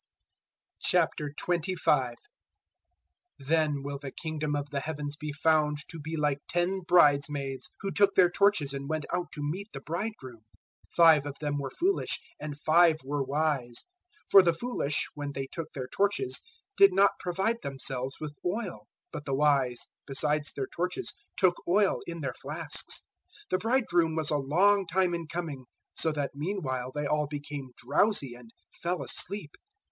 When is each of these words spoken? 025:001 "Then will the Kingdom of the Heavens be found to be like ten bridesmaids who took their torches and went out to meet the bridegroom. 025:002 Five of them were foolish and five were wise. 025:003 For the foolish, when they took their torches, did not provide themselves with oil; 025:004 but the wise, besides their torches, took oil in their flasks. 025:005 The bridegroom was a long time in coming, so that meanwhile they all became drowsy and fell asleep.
025:001 0.91 2.15
"Then 3.37 3.83
will 3.83 3.99
the 3.99 4.09
Kingdom 4.11 4.55
of 4.55 4.71
the 4.71 4.79
Heavens 4.79 5.15
be 5.15 5.31
found 5.31 5.77
to 5.89 5.99
be 5.99 6.17
like 6.17 6.39
ten 6.49 6.79
bridesmaids 6.87 7.69
who 7.81 7.91
took 7.91 8.15
their 8.15 8.31
torches 8.31 8.73
and 8.73 8.89
went 8.89 9.05
out 9.13 9.27
to 9.33 9.43
meet 9.47 9.67
the 9.73 9.79
bridegroom. 9.79 10.41
025:002 10.87 10.95
Five 10.95 11.25
of 11.27 11.35
them 11.37 11.59
were 11.59 11.69
foolish 11.69 12.19
and 12.39 12.59
five 12.59 12.97
were 13.03 13.21
wise. 13.23 13.85
025:003 14.31 14.31
For 14.31 14.41
the 14.41 14.53
foolish, 14.53 15.05
when 15.13 15.33
they 15.33 15.45
took 15.51 15.71
their 15.73 15.87
torches, 15.87 16.41
did 16.77 16.91
not 16.93 17.11
provide 17.19 17.61
themselves 17.61 18.15
with 18.19 18.33
oil; 18.43 18.79
025:004 19.13 19.13
but 19.13 19.25
the 19.25 19.35
wise, 19.35 19.81
besides 20.07 20.51
their 20.51 20.65
torches, 20.75 21.13
took 21.37 21.57
oil 21.67 21.99
in 22.07 22.21
their 22.21 22.33
flasks. 22.33 23.03
025:005 23.49 23.49
The 23.51 23.57
bridegroom 23.59 24.15
was 24.15 24.31
a 24.31 24.37
long 24.37 24.87
time 24.87 25.13
in 25.13 25.27
coming, 25.27 25.65
so 25.95 26.11
that 26.11 26.31
meanwhile 26.33 26.91
they 26.91 27.05
all 27.05 27.27
became 27.27 27.69
drowsy 27.77 28.33
and 28.33 28.49
fell 28.81 29.03
asleep. 29.03 29.51